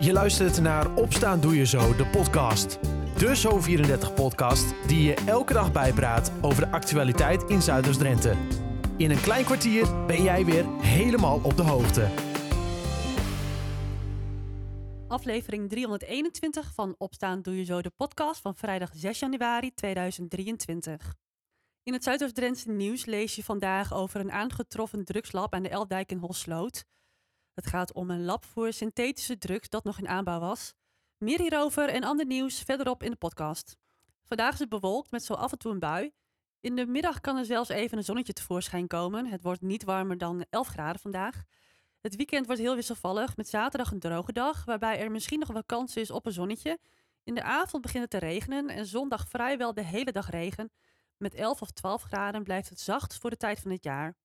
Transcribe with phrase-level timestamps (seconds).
[0.00, 2.78] Je luistert naar Opstaan Doe Je Zo, de podcast.
[3.16, 8.36] De Zo34-podcast die je elke dag bijpraat over de actualiteit in Zuiders-Drenthe.
[8.96, 12.08] In een klein kwartier ben jij weer helemaal op de hoogte.
[15.08, 21.14] Aflevering 321 van Opstaan Doe Je Zo, de podcast van vrijdag 6 januari 2023.
[21.82, 26.18] In het Zuidoost-Drentse nieuws lees je vandaag over een aangetroffen drugslab aan de Eldijk in
[26.18, 26.84] Holsloot.
[27.58, 30.74] Het gaat om een lab voor synthetische drugs dat nog in aanbouw was.
[31.16, 33.76] Meer hierover en ander nieuws verderop in de podcast.
[34.24, 36.12] Vandaag is het bewolkt met zo af en toe een bui.
[36.60, 39.26] In de middag kan er zelfs even een zonnetje tevoorschijn komen.
[39.26, 41.42] Het wordt niet warmer dan 11 graden vandaag.
[42.00, 45.64] Het weekend wordt heel wisselvallig met zaterdag een droge dag, waarbij er misschien nog wel
[45.64, 46.78] kans is op een zonnetje.
[47.24, 50.72] In de avond begint het te regenen en zondag vrijwel de hele dag regen.
[51.16, 54.16] Met 11 of 12 graden blijft het zacht voor de tijd van het jaar.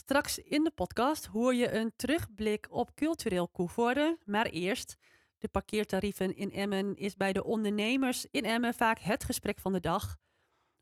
[0.00, 4.18] Straks in de podcast hoor je een terugblik op cultureel Koevoorde.
[4.24, 4.96] Maar eerst,
[5.38, 9.80] de parkeertarieven in Emmen is bij de ondernemers in Emmen vaak het gesprek van de
[9.80, 10.16] dag.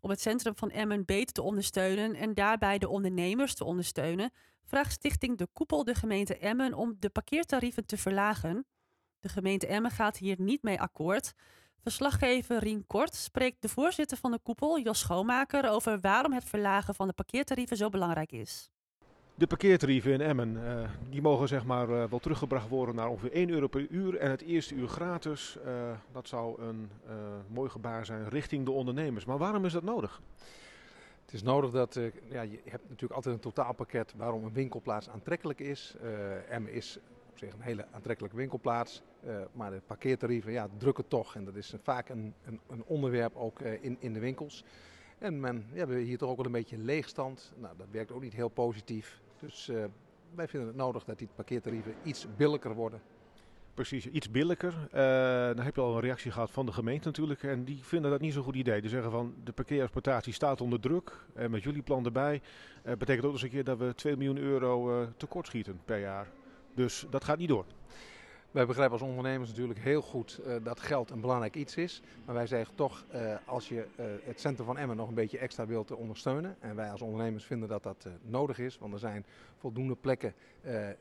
[0.00, 4.32] Om het centrum van Emmen beter te ondersteunen en daarbij de ondernemers te ondersteunen,
[4.64, 8.66] vraagt Stichting De Koepel de gemeente Emmen om de parkeertarieven te verlagen.
[9.20, 11.32] De gemeente Emmen gaat hier niet mee akkoord.
[11.80, 16.94] Verslaggever Rien Kort spreekt de voorzitter van de koepel, Jos Schoonmaker, over waarom het verlagen
[16.94, 18.72] van de parkeertarieven zo belangrijk is.
[19.36, 23.32] De parkeertarieven in Emmen uh, die mogen zeg maar, uh, wel teruggebracht worden naar ongeveer
[23.32, 25.58] 1 euro per uur en het eerste uur gratis.
[25.66, 26.90] Uh, dat zou een
[27.48, 29.24] mooi gebaar zijn richting de ondernemers.
[29.24, 30.20] Maar waarom is dat nodig?
[31.24, 31.94] Het is nodig dat
[32.28, 35.96] ja, je hebt natuurlijk altijd een totaalpakket waarom een winkelplaats aantrekkelijk is.
[36.48, 36.98] Emmen is
[37.30, 39.02] op zich een hele aantrekkelijke winkelplaats,
[39.52, 41.34] maar de parkeertarieven ja, drukken toch.
[41.34, 44.64] En dat is vaak een, een, een onderwerp ook in, in de winkels.
[45.18, 47.52] En men, we hebben hier toch ook wel een beetje leegstand.
[47.56, 49.22] Nou, dat werkt ook niet heel positief.
[49.44, 49.84] Dus uh,
[50.34, 53.00] wij vinden het nodig dat die parkeertarieven iets billiger worden.
[53.74, 54.72] Precies, iets billiger.
[54.72, 57.42] Uh, dan heb je al een reactie gehad van de gemeente natuurlijk.
[57.42, 58.80] En die vinden dat niet zo'n goed idee.
[58.80, 61.26] Die zeggen van de parkeerexploitatie staat onder druk.
[61.34, 62.40] En met jullie plan erbij
[62.86, 66.28] uh, betekent ook eens een keer dat we 2 miljoen euro tekort schieten per jaar.
[66.74, 67.64] Dus dat gaat niet door.
[68.54, 72.02] Wij begrijpen als ondernemers natuurlijk heel goed uh, dat geld een belangrijk iets is.
[72.24, 75.38] Maar wij zeggen toch, uh, als je uh, het centrum van Emmen nog een beetje
[75.38, 76.56] extra wilt ondersteunen.
[76.60, 78.78] En wij als ondernemers vinden dat dat nodig is.
[78.78, 79.24] Want er zijn
[79.56, 80.34] voldoende plekken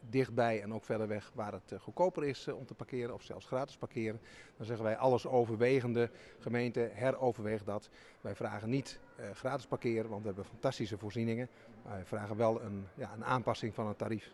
[0.09, 3.13] dichtbij en ook verder weg waar het goedkoper is om te parkeren.
[3.13, 4.19] Of zelfs gratis parkeren.
[4.57, 6.09] Dan zeggen wij alles overwegende
[6.39, 7.89] gemeente, heroverweeg dat.
[8.21, 8.99] Wij vragen niet
[9.33, 11.49] gratis parkeren, want we hebben fantastische voorzieningen.
[11.83, 14.33] Maar wij vragen wel een, ja, een aanpassing van het tarief.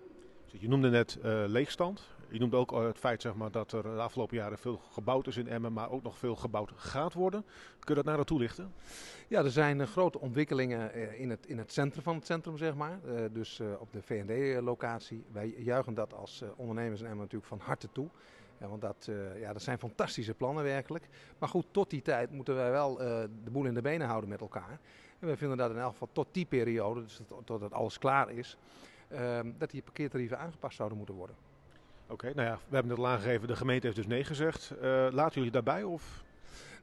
[0.52, 2.08] Je noemde net uh, leegstand.
[2.30, 5.38] Je noemde ook het feit zeg maar, dat er de afgelopen jaren veel gebouwd is
[5.38, 7.42] in Emmen, maar ook nog veel gebouwd gaat worden.
[7.80, 8.74] Kun je dat naar dat toelichten?
[9.28, 12.58] Ja, er zijn uh, grote ontwikkelingen uh, in, het, in het centrum van het centrum,
[12.58, 13.00] zeg maar.
[13.32, 15.24] dus op de VND-locatie.
[15.32, 18.08] Wij juichen dat als ondernemers in Emmen natuurlijk van harte toe.
[18.58, 21.10] Want dat, ja, dat zijn fantastische plannen werkelijk.
[21.38, 22.96] Maar goed, tot die tijd moeten wij wel
[23.44, 24.80] de boel in de benen houden met elkaar.
[25.20, 28.58] En wij vinden dat in elk geval tot die periode, dus totdat alles klaar is
[29.58, 31.36] dat die parkeertarieven aangepast zouden moeten worden.
[32.04, 34.74] Oké, okay, nou ja, we hebben het al aangegeven, de gemeente heeft dus nee gezegd.
[34.76, 36.24] Uh, laten jullie daarbij of...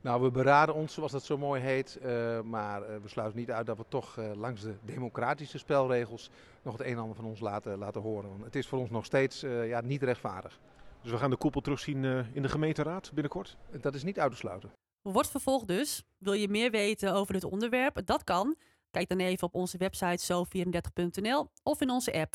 [0.01, 1.99] Nou, we beraden ons, zoals dat zo mooi heet.
[2.05, 6.31] Uh, maar uh, we sluiten niet uit dat we toch uh, langs de democratische spelregels
[6.63, 8.31] nog het een en ander van ons laten, laten horen.
[8.31, 10.59] Want het is voor ons nog steeds ja, niet rechtvaardig.
[11.03, 13.57] Dus we gaan de koepel terugzien in de gemeenteraad binnenkort?
[13.81, 14.71] Dat is niet uit te sluiten.
[15.03, 16.03] Wordt vervolgd dus.
[16.19, 18.01] Wil je meer weten over dit onderwerp?
[18.05, 18.57] Dat kan.
[18.97, 22.35] Kijk dan even op onze website zo34.nl of in onze app.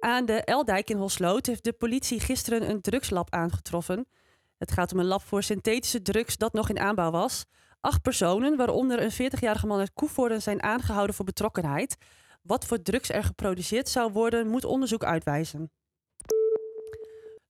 [0.00, 4.06] Aan de Eldijk in Holsloot heeft de politie gisteren een drugslab aangetroffen.
[4.58, 7.44] Het gaat om een lab voor synthetische drugs dat nog in aanbouw was.
[7.80, 11.96] Acht personen, waaronder een 40-jarige man uit Koevoorden, zijn aangehouden voor betrokkenheid.
[12.42, 15.70] Wat voor drugs er geproduceerd zou worden, moet onderzoek uitwijzen.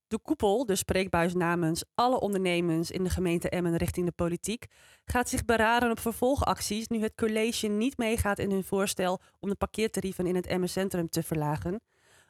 [0.08, 4.66] De koepel, de spreekbuis namens alle ondernemers in de gemeente Emmen richting de politiek,
[5.04, 9.54] gaat zich beraden op vervolgacties nu het college niet meegaat in hun voorstel om de
[9.54, 11.80] parkeertarieven in het Emmen Centrum te verlagen.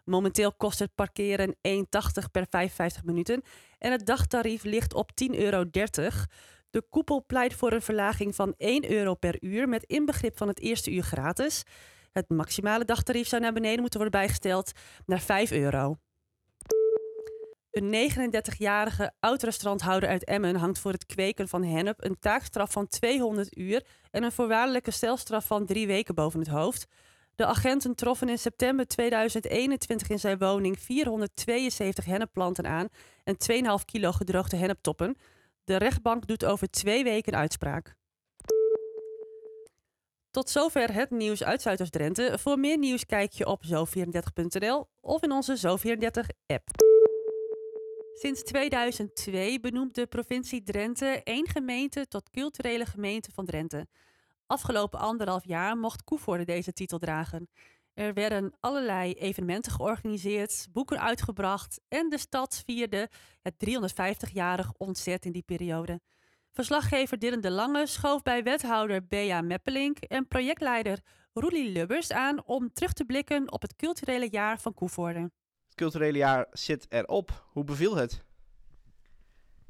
[0.04, 1.82] Momenteel kost het parkeren 1,80
[2.32, 3.42] per 55 minuten
[3.78, 5.64] en het dagtarief ligt op 10,30 euro.
[6.70, 10.60] De koepel pleit voor een verlaging van 1 euro per uur met inbegrip van het
[10.60, 11.62] eerste uur gratis.
[12.12, 14.72] Het maximale dagtarief zou naar beneden moeten worden bijgesteld
[15.06, 15.96] naar 5 euro.
[17.78, 23.58] Een 39-jarige oud-restauranthouder uit Emmen hangt voor het kweken van hennep een taakstraf van 200
[23.58, 26.86] uur en een voorwaardelijke stelstraf van drie weken boven het hoofd.
[27.34, 32.88] De agenten troffen in september 2021 in zijn woning 472 hennepplanten aan
[33.24, 33.36] en
[33.80, 35.16] 2,5 kilo gedroogde henneptoppen.
[35.64, 37.94] De rechtbank doet over twee weken uitspraak.
[40.30, 42.38] Tot zover het nieuws uit Zuidoost-Drenthe.
[42.38, 46.86] Voor meer nieuws kijk je op zo34.nl of in onze Zo34-app.
[48.20, 53.86] Sinds 2002 benoemt de provincie Drenthe één gemeente tot culturele gemeente van Drenthe.
[54.46, 57.48] Afgelopen anderhalf jaar mocht Koevoorde deze titel dragen.
[57.94, 63.08] Er werden allerlei evenementen georganiseerd, boeken uitgebracht en de stad vierde
[63.42, 66.00] het 350-jarig ontzet in die periode.
[66.52, 71.00] Verslaggever Dylan de Lange schoof bij wethouder Bea Meppelink en projectleider
[71.32, 75.30] Roelie Lubbers aan om terug te blikken op het culturele jaar van Koevoorde.
[75.78, 77.46] Culturele jaar zit erop.
[77.52, 78.24] Hoe beviel het?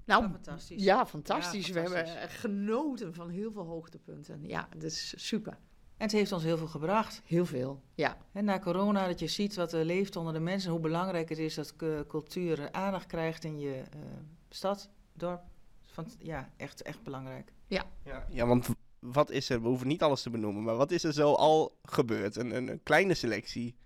[0.05, 0.84] Nou, Ja, fantastisch.
[0.84, 1.66] Ja, fantastisch.
[1.66, 4.46] Ja, We hebben genoten van heel veel hoogtepunten.
[4.46, 5.52] Ja, dat is super.
[5.52, 7.22] En het heeft ons heel veel gebracht.
[7.25, 7.82] Heel veel.
[7.94, 11.28] Ja, En na corona, dat je ziet wat er leeft onder de mensen, hoe belangrijk
[11.28, 11.76] het is dat
[12.08, 14.00] cultuur aandacht krijgt in je eh,
[14.49, 15.43] stad, dorp.
[15.87, 17.52] Van, ja, echt, echt belangrijk.
[17.66, 17.84] Ja,
[18.31, 18.69] ja, want
[18.99, 21.78] wat is er, we hoeven niet alles te benoemen, maar wat is er zo al
[21.82, 22.37] gebeurd?
[22.37, 23.76] Een, een, een kleine selectie.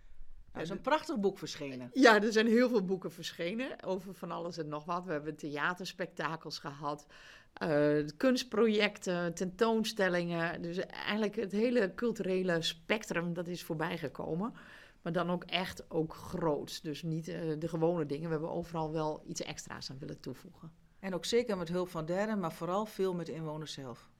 [0.53, 1.91] Er is een prachtig boek verschenen.
[1.93, 5.05] Ja, er zijn heel veel boeken verschenen over van alles en nog wat.
[5.05, 7.07] We hebben theaterspektakels gehad,
[7.53, 10.63] eh, kunstprojecten, tentoonstellingen.
[10.63, 14.55] Dus eigenlijk het hele culturele spectrum dat is voorbij gekomen.
[15.03, 16.83] Maar dan ook echt ook groot.
[16.83, 18.25] Dus niet eh, de gewone dingen.
[18.25, 20.73] We hebben overal wel iets extra's aan willen toevoegen.
[20.99, 24.11] En ook zeker met hulp van derden, maar vooral veel met de inwoners zelf.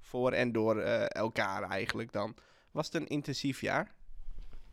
[0.00, 2.34] Voor en door eh, elkaar eigenlijk dan.
[2.70, 3.94] Was het een intensief jaar?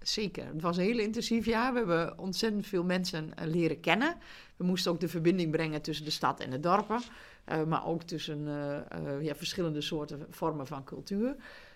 [0.02, 0.46] Zeker.
[0.46, 1.72] Het was een heel intensief jaar.
[1.72, 4.16] We hebben ontzettend veel mensen eh, leren kennen.
[4.56, 7.02] We moesten ook de verbinding brengen tussen de stad en de dorpen.
[7.46, 11.36] eh, maar ook tussen eh, ja, verschillende soorten vormen van cultuur.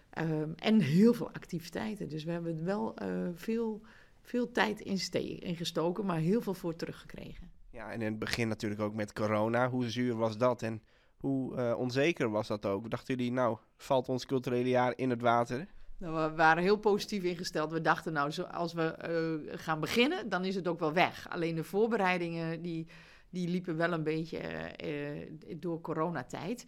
[0.09, 2.09] Ehm, en heel veel activiteiten.
[2.09, 2.95] Dus we hebben wel
[3.35, 3.81] veel,
[4.21, 7.51] veel tijd in, gestoken, maar heel veel voor teruggekregen.
[7.69, 9.69] Ja, en in het begin natuurlijk ook met corona.
[9.69, 10.81] Hoe zuur was dat en
[11.17, 12.89] hoe onzeker was dat ook?
[12.89, 15.67] Dachten jullie, nou, valt ons culturele jaar in het water?
[15.97, 17.71] Nou, we waren heel positief ingesteld.
[17.71, 21.29] We dachten, nou, zo- als we eh, gaan beginnen, dan is het ook wel weg.
[21.29, 22.87] Alleen de voorbereidingen, die,
[23.29, 26.65] die liepen wel een beetje eh, eh, door coronatijd.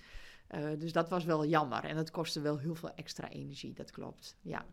[0.47, 1.83] Eh, dus dat was wel jammer.
[1.83, 4.37] En dat kostte wel heel veel extra energie, dat klopt.
[4.41, 4.65] Ja,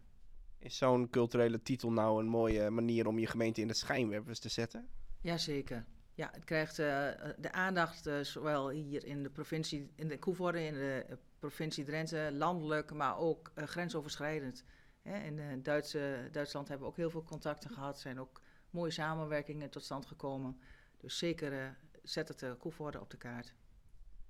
[0.59, 4.49] Is zo'n culturele titel nou een mooie manier om je gemeente in de schijnwerpers te
[4.49, 4.89] zetten?
[5.21, 5.85] Jazeker.
[6.15, 7.09] Ja, het krijgt eh,
[7.39, 11.85] de aandacht eh, zowel hier in de provincie, in de Koevoorde, in de eh, provincie
[11.85, 14.65] Drenthe, landelijk, maar ook eh, grensoverschrijdend.
[15.03, 18.41] Hè, in eh, Duitse, Duitsland hebben we ook heel veel contacten gehad, zijn ook
[18.71, 20.59] mooie samenwerkingen tot stand gekomen.
[20.97, 21.69] Dus zeker eh,
[22.03, 23.55] zet het uh, Koevoorde op de kaart.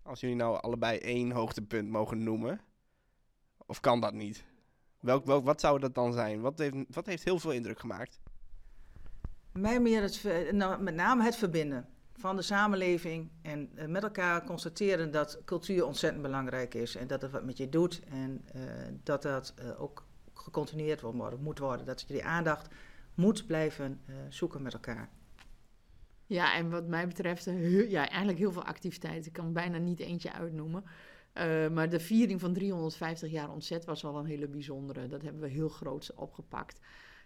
[0.02, 2.60] Als jullie nou allebei één hoogtepunt mogen noemen,
[3.66, 4.44] of kan dat niet?
[5.00, 6.40] Welk, welk, wat zou dat dan zijn?
[6.40, 8.20] Wat heeft, wat heeft heel veel indruk gemaakt?
[9.58, 14.44] Mij meer het, nou, met name het verbinden van de samenleving en eh, met elkaar
[14.44, 18.62] constateren dat cultuur ontzettend belangrijk is en dat het wat met je doet en eh,
[19.02, 21.86] dat dat eh, ook gecontinueerd wordt, moet worden.
[21.86, 22.68] Dat je die aandacht
[23.14, 25.10] moet blijven zoeken met elkaar.
[26.26, 27.44] ja en wat mij betreft,
[27.88, 29.26] ja, eigenlijk heel veel activiteiten.
[29.26, 30.84] Ik kan bijna niet eentje uitnoemen.
[31.72, 35.06] Maar de viering van 350 jaar ontzet was wel een hele bijzondere.
[35.06, 36.80] Dat hebben we heel groot opgepakt.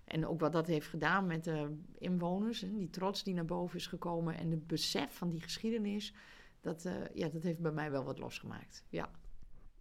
[0.08, 3.86] En ook wat dat heeft gedaan met de inwoners, die trots die naar boven is
[3.86, 6.14] gekomen en het besef van die geschiedenis,
[6.60, 8.84] dat, eh, ja, dat heeft bij mij wel wat losgemaakt.
[8.88, 9.10] Ja.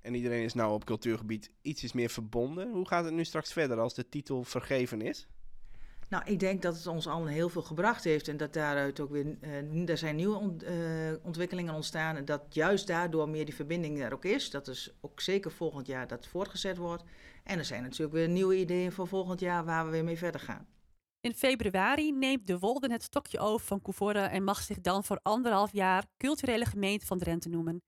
[0.02, 2.72] En iedereen is nou op cultuurgebied ietsjes meer verbonden.
[2.72, 5.28] Hoe gaat het nu straks verder als de titel vergeven is?
[6.10, 9.10] Nou, ik denk dat het ons allen heel veel gebracht heeft en dat daaruit ook
[9.10, 9.38] weer,
[9.86, 14.26] er zijn nieuwe eh, ontwikkelingen ontstaan en dat juist daardoor meer die verbinding er ook
[14.26, 14.50] is.
[14.50, 17.04] Dat is ook zeker volgend jaar dat voortgezet wordt.
[17.44, 20.42] En er zijn natuurlijk weer nieuwe ideeën voor volgend jaar waar we weer mee verder
[20.42, 20.68] gaan.
[21.22, 25.20] In februari neemt de Wolden het stokje over van Coevorde en mag zich dan voor
[25.22, 27.84] anderhalf jaar culturele gemeente van Drenthe noemen.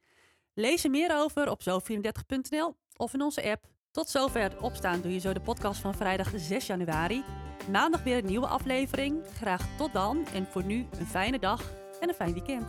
[0.54, 3.79] Lees er meer over op zo34.nl of in onze app.
[4.00, 7.24] Tot zover opstaan doe je zo de podcast van vrijdag 6 januari.
[7.72, 9.24] Maandag weer een nieuwe aflevering.
[9.36, 12.68] Graag tot dan en voor nu een fijne dag en een fijn weekend.